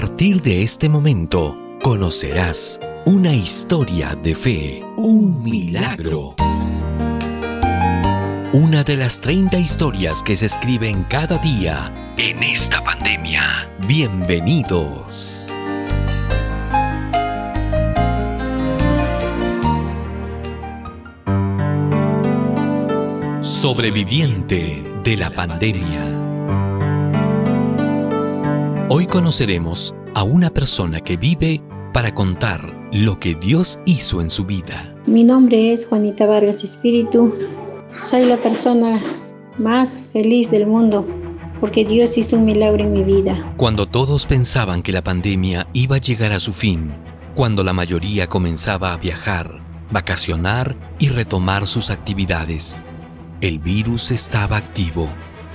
partir 0.00 0.42
de 0.42 0.62
este 0.62 0.90
momento 0.90 1.58
conocerás 1.82 2.78
una 3.06 3.32
historia 3.32 4.14
de 4.14 4.34
fe, 4.34 4.84
un 4.98 5.42
milagro. 5.42 6.34
Una 8.52 8.84
de 8.84 8.98
las 8.98 9.22
30 9.22 9.56
historias 9.58 10.22
que 10.22 10.36
se 10.36 10.44
escriben 10.44 11.04
cada 11.04 11.38
día 11.38 11.90
en 12.18 12.42
esta 12.42 12.84
pandemia. 12.84 13.70
Bienvenidos. 13.88 15.50
Sobreviviente 23.40 24.84
de 25.02 25.16
la 25.16 25.30
pandemia. 25.30 26.15
Hoy 28.98 29.04
conoceremos 29.04 29.94
a 30.14 30.22
una 30.22 30.48
persona 30.48 31.02
que 31.02 31.18
vive 31.18 31.60
para 31.92 32.14
contar 32.14 32.62
lo 32.94 33.20
que 33.20 33.34
Dios 33.34 33.78
hizo 33.84 34.22
en 34.22 34.30
su 34.30 34.46
vida. 34.46 34.96
Mi 35.04 35.22
nombre 35.22 35.74
es 35.74 35.86
Juanita 35.86 36.24
Vargas 36.24 36.64
Espíritu. 36.64 37.34
Soy 38.08 38.24
la 38.24 38.38
persona 38.38 39.02
más 39.58 40.08
feliz 40.14 40.50
del 40.50 40.66
mundo 40.66 41.06
porque 41.60 41.84
Dios 41.84 42.16
hizo 42.16 42.36
un 42.36 42.46
milagro 42.46 42.84
en 42.84 42.94
mi 42.94 43.04
vida. 43.04 43.52
Cuando 43.58 43.84
todos 43.84 44.24
pensaban 44.24 44.80
que 44.80 44.92
la 44.92 45.04
pandemia 45.04 45.66
iba 45.74 45.96
a 45.96 46.00
llegar 46.00 46.32
a 46.32 46.40
su 46.40 46.54
fin, 46.54 46.94
cuando 47.34 47.64
la 47.64 47.74
mayoría 47.74 48.28
comenzaba 48.28 48.94
a 48.94 48.96
viajar, 48.96 49.62
vacacionar 49.90 50.74
y 50.98 51.10
retomar 51.10 51.66
sus 51.66 51.90
actividades, 51.90 52.78
el 53.42 53.58
virus 53.58 54.10
estaba 54.10 54.56
activo 54.56 55.06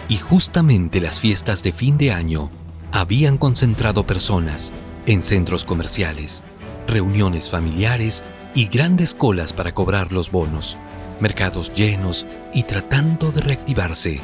y 0.09 0.17
justamente 0.17 1.01
las 1.01 1.19
fiestas 1.19 1.63
de 1.63 1.71
fin 1.71 1.97
de 1.97 2.11
año 2.11 2.51
habían 2.91 3.37
concentrado 3.37 4.05
personas 4.05 4.73
en 5.05 5.23
centros 5.23 5.65
comerciales, 5.65 6.43
reuniones 6.87 7.49
familiares 7.49 8.23
y 8.53 8.67
grandes 8.67 9.15
colas 9.15 9.53
para 9.53 9.73
cobrar 9.73 10.11
los 10.11 10.31
bonos, 10.31 10.77
mercados 11.19 11.73
llenos 11.73 12.27
y 12.53 12.63
tratando 12.63 13.31
de 13.31 13.41
reactivarse. 13.41 14.19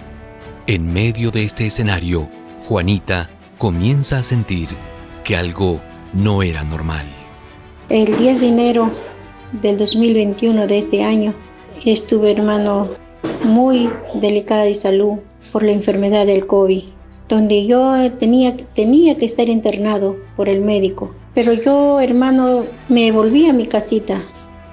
En 0.67 0.91
medio 0.91 1.31
de 1.31 1.43
este 1.43 1.65
escenario, 1.65 2.29
Juanita 2.67 3.29
comienza 3.57 4.19
a 4.19 4.23
sentir 4.23 4.67
que 5.23 5.35
algo 5.35 5.81
no 6.13 6.43
era 6.43 6.63
normal. 6.63 7.05
El 7.89 8.17
10 8.17 8.41
de 8.41 8.47
enero 8.47 8.91
del 9.61 9.77
2021 9.77 10.67
de 10.67 10.77
este 10.77 11.03
año 11.03 11.33
estuve 11.85 12.33
hermano 12.33 12.89
muy 13.43 13.89
delicada 14.19 14.63
de 14.63 14.75
salud 14.75 15.19
por 15.53 15.63
la 15.63 15.71
enfermedad 15.71 16.25
del 16.25 16.45
COVID 16.45 16.96
donde 17.29 17.65
yo 17.65 18.11
tenía, 18.13 18.55
tenía 18.73 19.17
que 19.17 19.25
estar 19.25 19.49
internado 19.49 20.15
por 20.35 20.49
el 20.49 20.61
médico. 20.61 21.11
Pero 21.33 21.53
yo, 21.53 21.99
hermano, 21.99 22.63
me 22.89 23.11
volví 23.11 23.47
a 23.47 23.53
mi 23.53 23.67
casita. 23.67 24.21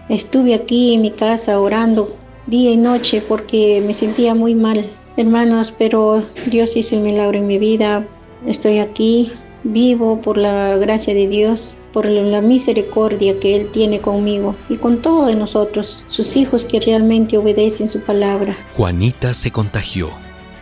Estuve 0.09 0.55
aquí 0.55 0.95
en 0.95 1.03
mi 1.03 1.11
casa 1.11 1.61
orando 1.61 2.17
día 2.47 2.71
y 2.71 2.77
noche 2.77 3.23
porque 3.27 3.83
me 3.85 3.95
sentía 3.95 4.35
muy 4.35 4.55
mal. 4.55 4.91
Hermanos, 5.17 5.75
pero 5.77 6.25
Dios 6.47 6.77
hizo 6.77 6.97
un 6.97 7.05
milagro 7.05 7.39
en 7.39 7.47
mi 7.47 7.59
vida. 7.59 8.07
Estoy 8.47 8.79
aquí, 8.79 9.33
vivo 9.63 10.21
por 10.21 10.37
la 10.37 10.77
gracia 10.77 11.15
de 11.15 11.29
Dios, 11.29 11.75
por 11.93 12.07
la 12.07 12.41
misericordia 12.41 13.39
que 13.41 13.57
Él 13.57 13.71
tiene 13.73 14.01
conmigo 14.01 14.57
y 14.69 14.77
con 14.77 15.01
todos 15.01 15.35
nosotros, 15.37 16.05
sus 16.07 16.37
hijos 16.37 16.65
que 16.65 16.81
realmente 16.81 17.39
obedecen 17.39 17.89
su 17.89 18.01
palabra. 18.01 18.57
Juanita 18.75 19.33
se 19.33 19.51
contagió. 19.51 20.09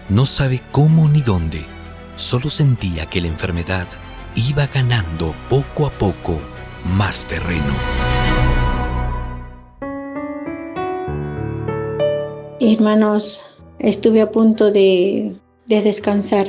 No 0.09 0.27
sabe 0.27 0.61
cómo 0.71 1.09
ni 1.09 1.23
dónde 1.23 1.72
solo 2.15 2.49
sentía 2.49 3.07
que 3.07 3.21
la 3.21 3.29
enfermedad 3.29 3.87
iba 4.35 4.67
ganando 4.67 5.35
poco 5.49 5.87
a 5.87 5.91
poco 5.91 6.39
más 6.85 7.27
terreno. 7.27 7.75
Hermanos, 12.61 13.43
estuve 13.79 14.21
a 14.21 14.31
punto 14.31 14.71
de, 14.71 15.35
de, 15.67 15.83
descansar. 15.83 16.47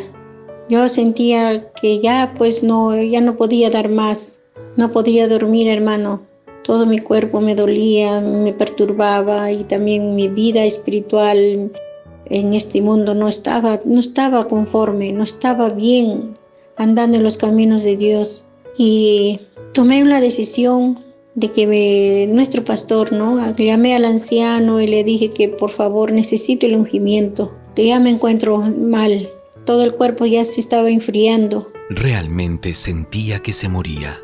Yo 0.69 0.88
sentía 0.90 1.72
que 1.74 2.00
ya 2.00 2.34
pues 2.38 2.63
no, 2.63 2.95
ya 3.01 3.19
no 3.22 3.35
podía 3.35 3.69
dar 3.69 3.90
más. 3.90 4.38
No 4.78 4.91
podía 4.91 5.28
dormir, 5.28 5.68
hermano. 5.68 6.22
Todo 6.63 6.85
mi 6.85 7.00
cuerpo 7.00 7.41
me 7.41 7.56
dolía, 7.56 8.22
me 8.22 8.53
perturbaba 8.53 9.51
y 9.51 9.63
también 9.66 10.16
mi 10.16 10.30
vida 10.30 10.63
espiritual 10.63 11.72
en 12.33 12.53
este 12.53 12.81
mundo 12.81 13.13
no 13.13 13.27
estaba, 13.27 13.79
no 13.85 13.99
estaba 13.99 14.47
conforme, 14.47 15.11
no 15.11 15.23
estaba 15.23 15.69
bien 15.69 16.35
andando 16.75 17.17
en 17.17 17.23
los 17.23 17.38
caminos 17.38 17.83
de 17.83 17.95
Dios. 17.95 18.45
Y 18.77 19.39
tomé 19.73 20.01
una 20.01 20.19
decisión 20.19 20.99
de 21.35 21.51
que 21.51 22.27
nuestro 22.31 22.66
pastor, 22.66 23.11
¿no? 23.11 23.55
Llamé 23.55 23.95
al 23.95 24.05
anciano 24.05 24.81
y 24.81 24.88
le 24.88 25.03
dije 25.03 25.31
que 25.31 25.47
por 25.47 25.69
favor 25.69 26.11
necesito 26.11 26.66
el 26.66 26.75
ungimiento, 26.75 27.53
que 27.75 27.88
ya 27.88 27.99
me 27.99 28.09
encuentro 28.09 28.57
mal, 28.57 29.29
todo 29.65 29.83
el 29.83 29.94
cuerpo 29.94 30.25
ya 30.25 30.44
se 30.44 30.59
estaba 30.59 30.89
enfriando. 30.89 31.71
Realmente 31.89 32.73
sentía 32.73 33.39
que 33.39 33.53
se 33.53 33.69
moría. 33.69 34.19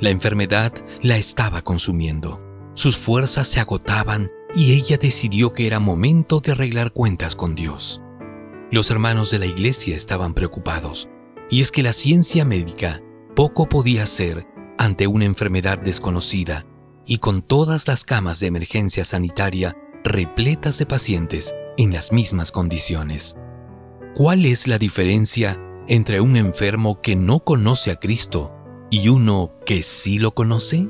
La 0.00 0.10
enfermedad 0.10 0.72
la 1.02 1.16
estaba 1.16 1.62
consumiendo. 1.62 2.40
Sus 2.74 2.98
fuerzas 2.98 3.48
se 3.48 3.60
agotaban 3.60 4.30
y 4.56 4.72
ella 4.72 4.96
decidió 4.96 5.52
que 5.52 5.66
era 5.66 5.78
momento 5.78 6.40
de 6.40 6.52
arreglar 6.52 6.92
cuentas 6.92 7.36
con 7.36 7.54
Dios. 7.54 8.00
Los 8.70 8.90
hermanos 8.90 9.30
de 9.30 9.38
la 9.38 9.46
iglesia 9.46 9.94
estaban 9.94 10.32
preocupados, 10.32 11.10
y 11.50 11.60
es 11.60 11.70
que 11.70 11.82
la 11.82 11.92
ciencia 11.92 12.44
médica 12.46 13.02
poco 13.36 13.68
podía 13.68 14.04
hacer 14.04 14.46
ante 14.78 15.06
una 15.06 15.26
enfermedad 15.26 15.78
desconocida 15.78 16.66
y 17.06 17.18
con 17.18 17.42
todas 17.42 17.86
las 17.86 18.04
camas 18.04 18.40
de 18.40 18.46
emergencia 18.46 19.04
sanitaria 19.04 19.76
repletas 20.02 20.78
de 20.78 20.86
pacientes 20.86 21.54
en 21.76 21.92
las 21.92 22.10
mismas 22.10 22.50
condiciones. 22.50 23.36
¿Cuál 24.14 24.46
es 24.46 24.66
la 24.66 24.78
diferencia 24.78 25.60
entre 25.86 26.22
un 26.22 26.34
enfermo 26.36 27.02
que 27.02 27.14
no 27.14 27.40
conoce 27.40 27.90
a 27.90 27.96
Cristo 27.96 28.54
y 28.90 29.10
uno 29.10 29.52
que 29.66 29.82
sí 29.82 30.18
lo 30.18 30.34
conoce? 30.34 30.88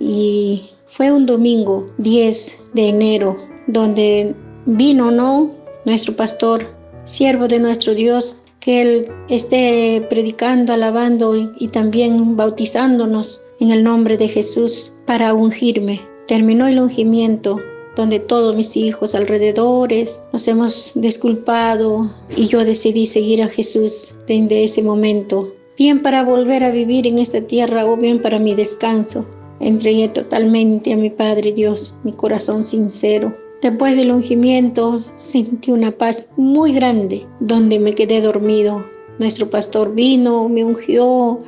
Y 0.00 0.73
fue 0.96 1.10
un 1.10 1.26
domingo 1.26 1.90
10 1.98 2.56
de 2.74 2.88
enero 2.88 3.36
donde 3.66 4.32
vino, 4.64 5.10
¿no? 5.10 5.50
Nuestro 5.84 6.14
pastor, 6.14 6.68
siervo 7.02 7.48
de 7.48 7.58
nuestro 7.58 7.94
Dios, 7.94 8.40
que 8.60 8.80
Él 8.80 9.08
esté 9.28 10.06
predicando, 10.08 10.72
alabando 10.72 11.36
y, 11.36 11.50
y 11.58 11.68
también 11.68 12.36
bautizándonos 12.36 13.42
en 13.58 13.72
el 13.72 13.82
nombre 13.82 14.16
de 14.16 14.28
Jesús 14.28 14.94
para 15.04 15.34
ungirme. 15.34 16.00
Terminó 16.28 16.68
el 16.68 16.78
ungimiento 16.78 17.60
donde 17.96 18.20
todos 18.20 18.54
mis 18.54 18.76
hijos 18.76 19.16
alrededores 19.16 20.22
nos 20.32 20.46
hemos 20.46 20.92
disculpado 20.94 22.08
y 22.36 22.46
yo 22.46 22.64
decidí 22.64 23.06
seguir 23.06 23.42
a 23.42 23.48
Jesús 23.48 24.14
desde 24.28 24.62
ese 24.62 24.80
momento, 24.80 25.54
bien 25.76 26.02
para 26.02 26.22
volver 26.22 26.62
a 26.62 26.70
vivir 26.70 27.08
en 27.08 27.18
esta 27.18 27.40
tierra 27.40 27.84
o 27.84 27.96
bien 27.96 28.22
para 28.22 28.38
mi 28.38 28.54
descanso. 28.54 29.26
Entregué 29.60 30.08
totalmente 30.08 30.92
a 30.92 30.96
mi 30.96 31.10
Padre 31.10 31.52
Dios 31.52 31.96
mi 32.04 32.12
corazón 32.12 32.64
sincero. 32.64 33.34
Después 33.62 33.96
del 33.96 34.10
ungimiento 34.10 35.00
sentí 35.14 35.70
una 35.70 35.90
paz 35.90 36.26
muy 36.36 36.72
grande 36.72 37.26
donde 37.40 37.78
me 37.78 37.94
quedé 37.94 38.20
dormido. 38.20 38.84
Nuestro 39.18 39.48
pastor 39.48 39.94
vino, 39.94 40.48
me 40.48 40.64
ungió. 40.64 41.40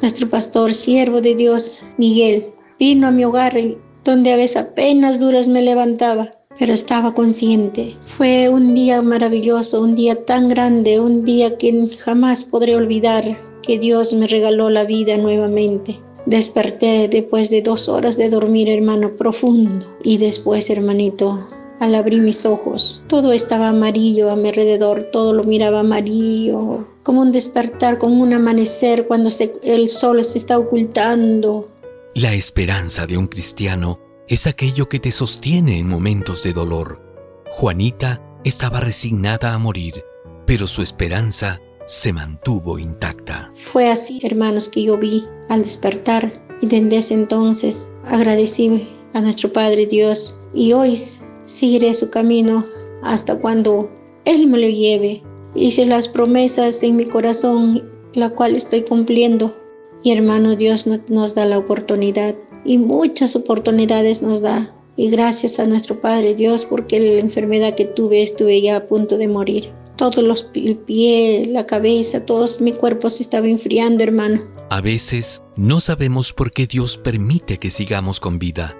Nuestro 0.00 0.28
pastor, 0.28 0.74
siervo 0.74 1.20
de 1.20 1.34
Dios, 1.34 1.82
Miguel, 1.96 2.52
vino 2.78 3.08
a 3.08 3.10
mi 3.10 3.24
hogar 3.24 3.56
donde 4.04 4.32
a 4.32 4.36
veces 4.36 4.58
apenas 4.58 5.18
duras 5.18 5.48
me 5.48 5.62
levantaba, 5.62 6.34
pero 6.58 6.72
estaba 6.72 7.14
consciente. 7.14 7.96
Fue 8.16 8.48
un 8.48 8.74
día 8.74 9.02
maravilloso, 9.02 9.82
un 9.82 9.96
día 9.96 10.24
tan 10.24 10.48
grande, 10.48 11.00
un 11.00 11.24
día 11.24 11.58
que 11.58 11.90
jamás 11.98 12.44
podré 12.44 12.76
olvidar 12.76 13.36
que 13.62 13.78
Dios 13.78 14.14
me 14.14 14.28
regaló 14.28 14.70
la 14.70 14.84
vida 14.84 15.16
nuevamente. 15.16 16.00
Desperté 16.28 17.08
después 17.08 17.48
de 17.48 17.62
dos 17.62 17.88
horas 17.88 18.18
de 18.18 18.28
dormir, 18.28 18.68
hermano, 18.68 19.16
profundo. 19.16 19.86
Y 20.04 20.18
después, 20.18 20.68
hermanito, 20.68 21.48
al 21.80 21.94
abrir 21.94 22.20
mis 22.20 22.44
ojos, 22.44 23.00
todo 23.06 23.32
estaba 23.32 23.70
amarillo 23.70 24.30
a 24.30 24.36
mi 24.36 24.50
alrededor, 24.50 25.08
todo 25.10 25.32
lo 25.32 25.42
miraba 25.44 25.80
amarillo, 25.80 26.86
como 27.02 27.22
un 27.22 27.32
despertar, 27.32 27.96
como 27.96 28.22
un 28.22 28.34
amanecer 28.34 29.06
cuando 29.06 29.30
el 29.62 29.88
sol 29.88 30.22
se 30.22 30.36
está 30.36 30.58
ocultando. 30.58 31.70
La 32.14 32.34
esperanza 32.34 33.06
de 33.06 33.16
un 33.16 33.28
cristiano 33.28 33.98
es 34.28 34.46
aquello 34.46 34.86
que 34.86 34.98
te 34.98 35.10
sostiene 35.10 35.78
en 35.78 35.88
momentos 35.88 36.42
de 36.42 36.52
dolor. 36.52 37.00
Juanita 37.48 38.22
estaba 38.44 38.80
resignada 38.80 39.54
a 39.54 39.58
morir, 39.58 40.04
pero 40.44 40.66
su 40.66 40.82
esperanza 40.82 41.58
se 41.86 42.12
mantuvo 42.12 42.78
intacta. 42.78 43.50
Fue 43.72 43.88
así, 43.88 44.20
hermanos, 44.22 44.68
que 44.68 44.82
yo 44.82 44.98
vi 44.98 45.24
al 45.48 45.62
despertar 45.62 46.32
y 46.60 46.66
desde 46.66 46.98
ese 46.98 47.14
entonces 47.14 47.90
agradecí 48.04 48.88
a 49.14 49.20
nuestro 49.20 49.52
Padre 49.52 49.86
Dios 49.86 50.38
y 50.54 50.72
hoy 50.72 50.98
seguiré 51.42 51.94
su 51.94 52.10
camino 52.10 52.64
hasta 53.02 53.36
cuando 53.36 53.90
Él 54.24 54.46
me 54.46 54.58
lo 54.58 54.68
lleve. 54.68 55.22
Hice 55.54 55.86
las 55.86 56.08
promesas 56.08 56.82
en 56.82 56.96
mi 56.96 57.04
corazón, 57.04 57.90
la 58.12 58.30
cual 58.30 58.54
estoy 58.54 58.82
cumpliendo. 58.82 59.54
Y 60.02 60.12
hermano, 60.12 60.56
Dios 60.56 60.86
nos 61.08 61.34
da 61.34 61.46
la 61.46 61.58
oportunidad 61.58 62.34
y 62.64 62.78
muchas 62.78 63.34
oportunidades 63.34 64.22
nos 64.22 64.40
da. 64.42 64.74
Y 64.96 65.10
gracias 65.10 65.58
a 65.58 65.66
nuestro 65.66 66.00
Padre 66.00 66.34
Dios, 66.34 66.64
porque 66.64 66.98
la 66.98 67.20
enfermedad 67.20 67.74
que 67.74 67.84
tuve 67.84 68.22
estuve 68.22 68.60
ya 68.60 68.76
a 68.76 68.86
punto 68.86 69.16
de 69.16 69.28
morir. 69.28 69.70
Todos 69.96 70.18
los 70.18 70.50
el 70.54 70.76
pie, 70.76 71.46
la 71.48 71.66
cabeza, 71.66 72.24
todo 72.24 72.46
mi 72.60 72.72
cuerpo 72.72 73.10
se 73.10 73.22
estaba 73.22 73.46
enfriando, 73.48 74.04
hermano. 74.04 74.57
A 74.70 74.82
veces 74.82 75.42
no 75.56 75.80
sabemos 75.80 76.34
por 76.34 76.52
qué 76.52 76.66
Dios 76.66 76.98
permite 76.98 77.58
que 77.58 77.70
sigamos 77.70 78.20
con 78.20 78.38
vida. 78.38 78.76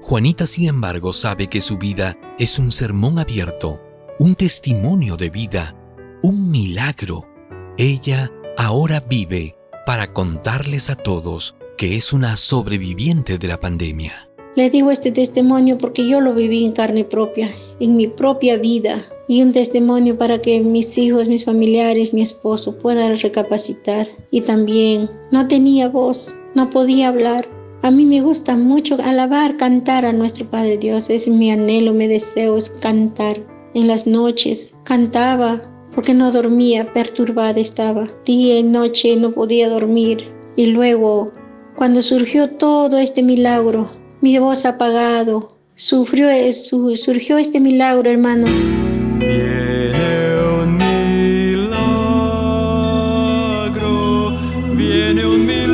Juanita, 0.00 0.46
sin 0.46 0.68
embargo, 0.68 1.12
sabe 1.12 1.48
que 1.48 1.60
su 1.60 1.78
vida 1.78 2.16
es 2.38 2.60
un 2.60 2.70
sermón 2.70 3.18
abierto, 3.18 3.82
un 4.20 4.36
testimonio 4.36 5.16
de 5.16 5.30
vida, 5.30 5.76
un 6.22 6.50
milagro. 6.50 7.28
Ella 7.76 8.30
ahora 8.56 9.00
vive 9.00 9.56
para 9.84 10.12
contarles 10.12 10.90
a 10.90 10.96
todos 10.96 11.56
que 11.76 11.96
es 11.96 12.12
una 12.12 12.36
sobreviviente 12.36 13.38
de 13.38 13.48
la 13.48 13.58
pandemia. 13.58 14.31
Le 14.54 14.68
digo 14.68 14.90
este 14.90 15.10
testimonio 15.10 15.78
porque 15.78 16.06
yo 16.06 16.20
lo 16.20 16.34
viví 16.34 16.64
en 16.64 16.72
carne 16.72 17.04
propia, 17.04 17.50
en 17.80 17.96
mi 17.96 18.06
propia 18.06 18.58
vida, 18.58 18.96
y 19.26 19.40
un 19.40 19.52
testimonio 19.52 20.18
para 20.18 20.42
que 20.42 20.60
mis 20.60 20.98
hijos, 20.98 21.26
mis 21.26 21.46
familiares, 21.46 22.12
mi 22.12 22.20
esposo 22.20 22.76
puedan 22.76 23.16
recapacitar. 23.16 24.06
Y 24.30 24.42
también 24.42 25.08
no 25.30 25.48
tenía 25.48 25.88
voz, 25.88 26.34
no 26.54 26.68
podía 26.68 27.08
hablar. 27.08 27.48
A 27.80 27.90
mí 27.90 28.04
me 28.04 28.20
gusta 28.20 28.54
mucho 28.54 28.98
alabar, 29.02 29.56
cantar 29.56 30.04
a 30.04 30.12
nuestro 30.12 30.44
Padre 30.50 30.76
Dios. 30.76 31.08
Es 31.08 31.28
mi 31.28 31.50
anhelo, 31.50 31.94
mi 31.94 32.06
deseo 32.06 32.58
es 32.58 32.68
cantar. 32.68 33.42
En 33.72 33.86
las 33.86 34.06
noches 34.06 34.74
cantaba 34.84 35.62
porque 35.94 36.12
no 36.12 36.30
dormía, 36.30 36.92
perturbada 36.92 37.58
estaba. 37.58 38.06
Día 38.26 38.58
y 38.58 38.62
noche 38.62 39.16
no 39.16 39.32
podía 39.32 39.70
dormir. 39.70 40.30
Y 40.56 40.66
luego, 40.66 41.32
cuando 41.76 42.02
surgió 42.02 42.50
todo 42.50 42.98
este 42.98 43.22
milagro, 43.22 43.88
mi 44.22 44.38
voz 44.38 44.64
apagado, 44.64 45.52
sufrió, 45.74 46.28
surgió 46.94 47.38
este 47.38 47.58
milagro, 47.58 48.08
hermanos. 48.08 48.50
Viene 49.18 50.38
un 50.62 50.76
milagro, 50.76 51.82
viene 54.76 55.26
un 55.26 55.44
milagro. 55.44 55.72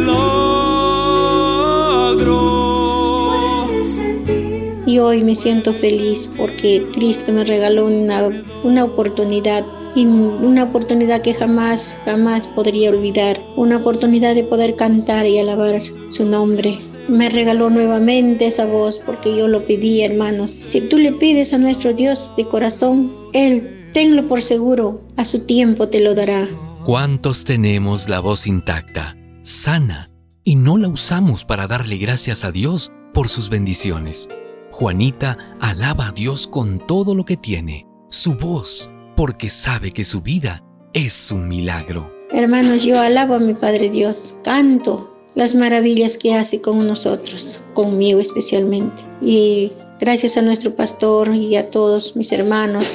Y 4.86 4.98
hoy 4.98 5.22
me 5.22 5.34
siento 5.34 5.74
feliz 5.74 6.30
porque 6.38 6.86
Cristo 6.94 7.30
me 7.32 7.44
regaló 7.44 7.84
una, 7.84 8.30
una 8.64 8.84
oportunidad 8.84 9.62
y 9.94 10.06
una 10.06 10.64
oportunidad 10.64 11.20
que 11.20 11.34
jamás, 11.34 11.98
jamás 12.06 12.48
podría 12.48 12.88
olvidar, 12.88 13.38
una 13.56 13.76
oportunidad 13.76 14.34
de 14.34 14.44
poder 14.44 14.74
cantar 14.74 15.26
y 15.26 15.38
alabar 15.38 15.82
su 16.08 16.24
nombre. 16.24 16.78
Me 17.08 17.30
regaló 17.30 17.70
nuevamente 17.70 18.46
esa 18.46 18.66
voz 18.66 18.98
porque 18.98 19.34
yo 19.34 19.48
lo 19.48 19.64
pedí, 19.64 20.02
hermanos. 20.02 20.50
Si 20.66 20.82
tú 20.82 20.98
le 20.98 21.12
pides 21.12 21.54
a 21.54 21.58
nuestro 21.58 21.94
Dios 21.94 22.34
de 22.36 22.46
corazón, 22.46 23.10
Él, 23.32 23.90
tenlo 23.94 24.28
por 24.28 24.42
seguro, 24.42 25.00
a 25.16 25.24
su 25.24 25.46
tiempo 25.46 25.88
te 25.88 26.00
lo 26.00 26.14
dará. 26.14 26.46
¿Cuántos 26.84 27.44
tenemos 27.44 28.10
la 28.10 28.20
voz 28.20 28.46
intacta, 28.46 29.16
sana, 29.42 30.10
y 30.44 30.56
no 30.56 30.76
la 30.76 30.88
usamos 30.88 31.46
para 31.46 31.66
darle 31.66 31.96
gracias 31.96 32.44
a 32.44 32.52
Dios 32.52 32.92
por 33.14 33.28
sus 33.28 33.48
bendiciones? 33.48 34.28
Juanita 34.70 35.56
alaba 35.60 36.08
a 36.08 36.12
Dios 36.12 36.46
con 36.46 36.78
todo 36.78 37.14
lo 37.14 37.24
que 37.24 37.38
tiene, 37.38 37.86
su 38.10 38.34
voz, 38.34 38.92
porque 39.16 39.48
sabe 39.48 39.92
que 39.92 40.04
su 40.04 40.20
vida 40.20 40.62
es 40.92 41.32
un 41.32 41.48
milagro. 41.48 42.12
Hermanos, 42.30 42.84
yo 42.84 43.00
alabo 43.00 43.34
a 43.34 43.38
mi 43.38 43.54
Padre 43.54 43.88
Dios, 43.88 44.34
canto 44.44 45.07
las 45.38 45.54
maravillas 45.54 46.18
que 46.18 46.34
hace 46.34 46.60
con 46.60 46.84
nosotros, 46.84 47.60
conmigo 47.72 48.18
especialmente. 48.18 49.04
Y 49.22 49.70
gracias 50.00 50.36
a 50.36 50.42
nuestro 50.42 50.74
pastor 50.74 51.32
y 51.32 51.54
a 51.54 51.70
todos 51.70 52.16
mis 52.16 52.32
hermanos, 52.32 52.92